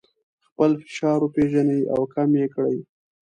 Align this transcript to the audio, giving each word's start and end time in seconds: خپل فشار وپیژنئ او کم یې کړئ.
خپل 0.47 0.71
فشار 0.83 1.19
وپیژنئ 1.21 1.81
او 1.93 2.01
کم 2.13 2.29
یې 2.39 2.47
کړئ. 2.53 2.77